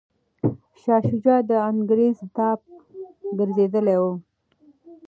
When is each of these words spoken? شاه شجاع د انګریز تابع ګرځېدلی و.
شاه 0.81 1.01
شجاع 1.09 1.39
د 1.49 1.51
انګریز 1.69 2.17
تابع 2.35 2.67
ګرځېدلی 3.37 3.97
و. 4.01 4.03